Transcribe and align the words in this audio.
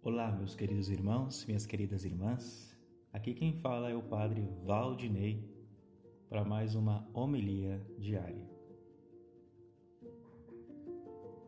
Olá, 0.00 0.30
meus 0.30 0.54
queridos 0.54 0.88
irmãos, 0.88 1.44
minhas 1.44 1.66
queridas 1.66 2.04
irmãs. 2.04 2.72
Aqui 3.12 3.34
quem 3.34 3.52
fala 3.54 3.90
é 3.90 3.96
o 3.96 4.02
Padre 4.02 4.48
Valdinei 4.64 5.44
para 6.28 6.44
mais 6.44 6.76
uma 6.76 7.10
homilia 7.12 7.84
diária. 7.98 8.48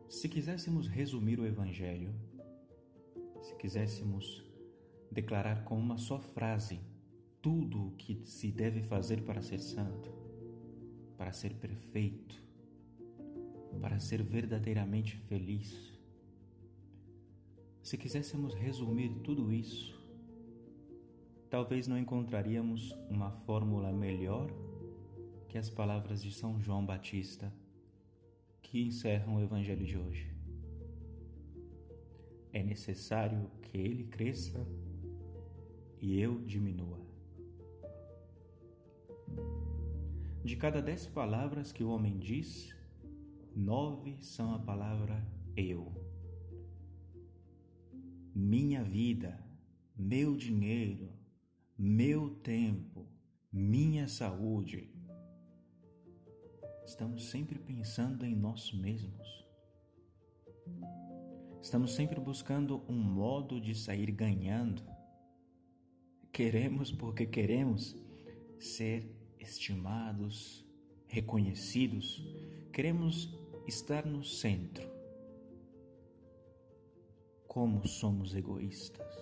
Se 0.08 0.28
quiséssemos 0.28 0.88
resumir 0.88 1.38
o 1.38 1.46
Evangelho, 1.46 2.12
se 3.40 3.54
quiséssemos 3.54 4.44
declarar 5.12 5.62
com 5.62 5.78
uma 5.78 5.96
só 5.96 6.18
frase 6.18 6.80
tudo 7.40 7.86
o 7.86 7.92
que 7.92 8.20
se 8.26 8.50
deve 8.50 8.82
fazer 8.82 9.22
para 9.22 9.40
ser 9.40 9.60
santo, 9.60 10.12
para 11.16 11.32
ser 11.32 11.54
perfeito, 11.54 12.42
para 13.80 14.00
ser 14.00 14.24
verdadeiramente 14.24 15.16
feliz, 15.28 15.99
se 17.90 17.98
quiséssemos 17.98 18.54
resumir 18.54 19.08
tudo 19.24 19.52
isso, 19.52 20.00
talvez 21.50 21.88
não 21.88 21.98
encontraríamos 21.98 22.92
uma 23.10 23.32
fórmula 23.32 23.90
melhor 23.90 24.48
que 25.48 25.58
as 25.58 25.68
palavras 25.68 26.22
de 26.22 26.30
São 26.30 26.60
João 26.60 26.86
Batista 26.86 27.52
que 28.62 28.80
encerram 28.80 29.34
o 29.34 29.42
Evangelho 29.42 29.84
de 29.84 29.98
hoje. 29.98 30.32
É 32.52 32.62
necessário 32.62 33.50
que 33.60 33.76
ele 33.76 34.04
cresça 34.04 34.64
e 36.00 36.20
eu 36.20 36.38
diminua. 36.42 37.00
De 40.44 40.54
cada 40.54 40.80
dez 40.80 41.08
palavras 41.08 41.72
que 41.72 41.82
o 41.82 41.90
homem 41.90 42.20
diz, 42.20 42.72
nove 43.52 44.16
são 44.20 44.54
a 44.54 44.60
palavra 44.60 45.26
eu 45.56 46.09
minha 48.40 48.82
vida, 48.82 49.38
meu 49.94 50.34
dinheiro, 50.34 51.12
meu 51.76 52.30
tempo, 52.36 53.06
minha 53.52 54.08
saúde. 54.08 54.90
Estamos 56.86 57.28
sempre 57.28 57.58
pensando 57.58 58.24
em 58.24 58.34
nós 58.34 58.72
mesmos. 58.72 59.46
Estamos 61.60 61.92
sempre 61.92 62.18
buscando 62.18 62.82
um 62.88 62.96
modo 62.96 63.60
de 63.60 63.74
sair 63.74 64.10
ganhando. 64.10 64.82
Queremos 66.32 66.90
porque 66.90 67.26
queremos 67.26 67.94
ser 68.58 69.14
estimados, 69.38 70.66
reconhecidos, 71.06 72.24
queremos 72.72 73.38
estar 73.66 74.06
no 74.06 74.24
centro 74.24 74.99
como 77.50 77.84
somos 77.84 78.32
egoístas. 78.32 79.12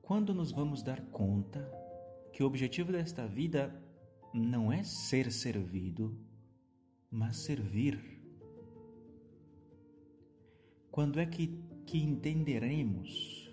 Quando 0.00 0.32
nos 0.32 0.50
vamos 0.50 0.82
dar 0.82 0.98
conta 1.10 1.60
que 2.32 2.42
o 2.42 2.46
objetivo 2.46 2.90
desta 2.90 3.26
vida 3.26 3.70
não 4.32 4.72
é 4.72 4.82
ser 4.82 5.30
servido, 5.30 6.18
mas 7.10 7.36
servir? 7.36 8.00
Quando 10.90 11.20
é 11.20 11.26
que, 11.26 11.48
que 11.84 11.98
entenderemos 11.98 13.52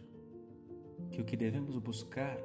que 1.11 1.19
o 1.19 1.25
que 1.25 1.36
devemos 1.36 1.77
buscar 1.80 2.38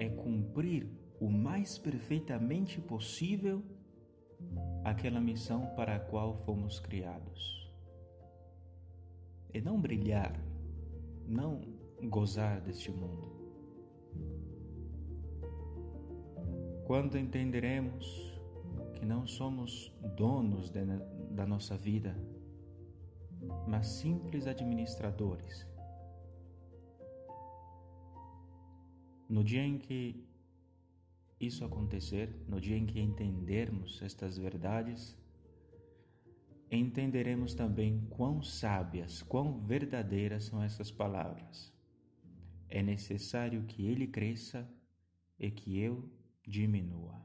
é 0.00 0.08
cumprir 0.08 0.90
o 1.20 1.30
mais 1.30 1.78
perfeitamente 1.78 2.80
possível 2.80 3.62
aquela 4.82 5.20
missão 5.20 5.72
para 5.76 5.94
a 5.94 6.00
qual 6.00 6.34
fomos 6.44 6.80
criados? 6.80 7.65
E 9.56 9.60
não 9.62 9.80
brilhar, 9.80 10.38
não 11.26 11.62
gozar 12.10 12.60
deste 12.60 12.90
mundo. 12.90 13.26
Quando 16.84 17.16
entenderemos 17.16 18.38
que 18.92 19.06
não 19.06 19.26
somos 19.26 19.90
donos 20.14 20.68
de, 20.68 20.84
da 21.30 21.46
nossa 21.46 21.74
vida, 21.74 22.14
mas 23.66 23.86
simples 23.86 24.46
administradores. 24.46 25.66
No 29.26 29.42
dia 29.42 29.62
em 29.62 29.78
que 29.78 30.22
isso 31.40 31.64
acontecer, 31.64 32.30
no 32.46 32.60
dia 32.60 32.76
em 32.76 32.84
que 32.84 33.00
entendermos 33.00 34.02
estas 34.02 34.36
verdades, 34.36 35.16
entenderemos 36.70 37.54
também 37.54 38.06
quão 38.10 38.42
sábias, 38.42 39.22
quão 39.22 39.60
verdadeiras 39.60 40.44
são 40.44 40.62
essas 40.62 40.90
palavras. 40.90 41.72
É 42.68 42.82
necessário 42.82 43.62
que 43.64 43.86
ele 43.86 44.06
cresça 44.06 44.68
e 45.38 45.50
que 45.50 45.78
eu 45.78 46.10
diminua. 46.46 47.24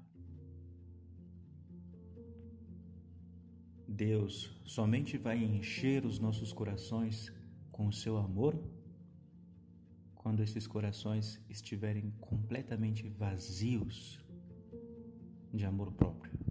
Deus 3.88 4.62
somente 4.66 5.18
vai 5.18 5.44
encher 5.44 6.06
os 6.06 6.20
nossos 6.20 6.54
corações 6.54 7.32
com 7.72 7.88
o 7.88 7.94
seu 7.94 8.18
amor 8.18 8.58
quando 10.16 10.44
esses 10.44 10.68
corações 10.68 11.42
estiverem 11.50 12.12
completamente 12.20 13.10
vazios 13.10 14.24
de 15.52 15.66
amor 15.66 15.92
próprio. 15.92 16.51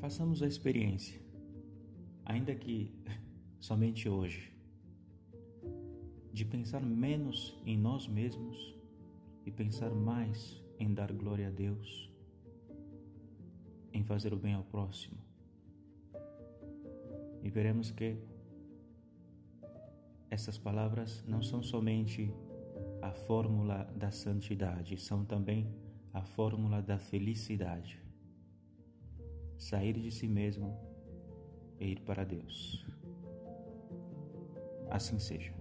Façamos 0.00 0.42
a 0.42 0.46
experiência, 0.46 1.18
ainda 2.24 2.54
que 2.54 2.94
somente 3.58 4.08
hoje, 4.08 4.52
de 6.32 6.44
pensar 6.44 6.82
menos 6.82 7.58
em 7.64 7.78
nós 7.78 8.06
mesmos 8.06 8.76
e 9.46 9.50
pensar 9.50 9.90
mais 9.90 10.62
em 10.78 10.92
dar 10.92 11.10
glória 11.12 11.48
a 11.48 11.50
Deus, 11.50 12.12
em 13.90 14.04
fazer 14.04 14.34
o 14.34 14.36
bem 14.36 14.52
ao 14.52 14.64
próximo. 14.64 15.16
E 17.42 17.48
veremos 17.48 17.90
que 17.90 18.18
essas 20.28 20.58
palavras 20.58 21.24
não 21.26 21.42
são 21.42 21.62
somente 21.62 22.30
a 23.00 23.12
fórmula 23.12 23.84
da 23.96 24.10
santidade, 24.10 24.98
são 24.98 25.24
também 25.24 25.66
a 26.12 26.22
fórmula 26.22 26.82
da 26.82 26.98
felicidade 26.98 28.05
sair 29.58 29.94
de 29.94 30.10
si 30.10 30.28
mesmo 30.28 30.78
e 31.78 31.88
ir 31.88 32.00
para 32.00 32.24
Deus. 32.24 32.86
Assim 34.90 35.18
seja. 35.18 35.52